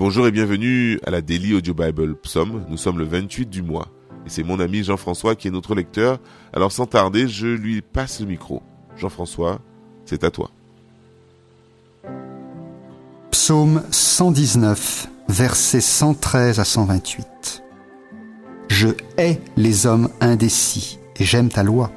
[0.00, 2.64] Bonjour et bienvenue à la Daily Audio Bible Psaume.
[2.70, 3.88] Nous sommes le 28 du mois.
[4.24, 6.20] Et c'est mon ami Jean-François qui est notre lecteur.
[6.54, 8.62] Alors sans tarder, je lui passe le micro.
[8.96, 9.60] Jean-François,
[10.06, 10.50] c'est à toi.
[13.30, 17.62] Psaume 119, versets 113 à 128.
[18.68, 18.88] Je
[19.18, 21.92] hais les hommes indécis et j'aime ta loi.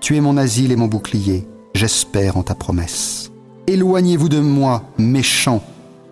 [0.00, 3.32] Tu es mon asile et mon bouclier, j'espère en ta promesse.
[3.66, 5.64] Éloignez-vous de moi, méchants,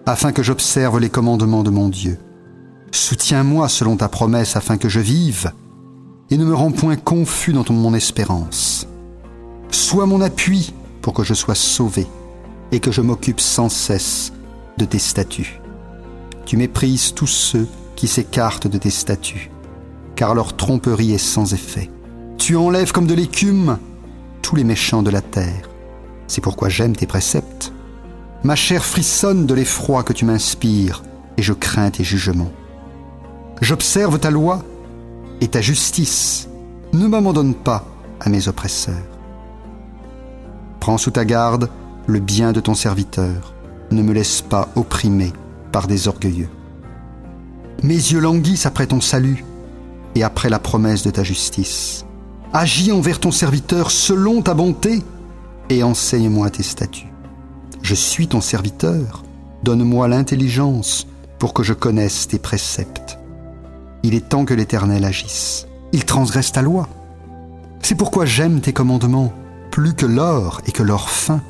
[0.07, 2.19] afin que j'observe les commandements de mon Dieu.
[2.93, 5.53] Soutiens-moi selon ta promesse afin que je vive,
[6.31, 8.87] et ne me rends point confus dans mon espérance.
[9.71, 10.73] Sois mon appui
[11.03, 12.07] pour que je sois sauvé,
[12.73, 14.33] et que je m'occupe sans cesse
[14.79, 15.61] de tes statuts.
[16.47, 19.51] Tu méprises tous ceux qui s'écartent de tes statuts,
[20.17, 21.91] car leur tromperie est sans effet.
[22.39, 23.79] Tu enlèves comme de l'écume
[24.43, 25.71] tous les méchants de la terre.
[26.27, 27.54] C'est pourquoi j'aime tes préceptes.
[28.45, 31.03] Ma chair frissonne de l'effroi que tu m'inspires,
[31.39, 32.53] et je crains tes jugements.
[33.63, 34.63] J'observe ta loi
[35.41, 36.47] et ta justice.
[36.93, 37.87] Ne m'abandonne pas
[38.21, 38.95] à mes oppresseurs.
[40.79, 41.71] Prends sous ta garde
[42.07, 43.55] le bien de ton serviteur.
[43.91, 45.33] Ne me laisse pas opprimer
[45.73, 46.51] par des orgueilleux.
[47.83, 49.43] Mes yeux languissent après ton salut
[50.15, 52.05] et après la promesse de ta justice.
[52.53, 55.03] Agis envers ton serviteur selon ta bonté
[55.71, 57.14] et enseigne-moi tes statuts.
[57.85, 59.25] Je suis ton serviteur,
[59.63, 61.07] donne-moi l'intelligence
[61.39, 63.19] pour que je connaisse tes préceptes.
[64.03, 65.67] Il est temps que l'Éternel agisse.
[65.93, 66.89] Il transgresse ta loi.
[67.83, 69.35] C'est pourquoi j'aime tes commandements
[69.71, 71.43] plus que l'or et que l'or fin.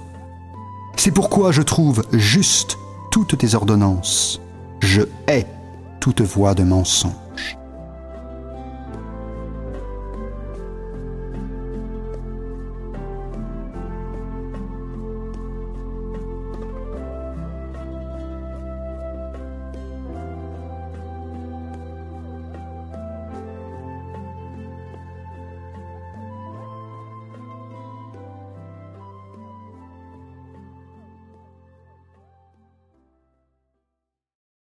[0.96, 2.78] C'est pourquoi je trouve juste
[3.12, 4.40] toutes tes ordonnances.
[4.80, 5.46] Je hais
[6.00, 7.23] toute voie de mensonge.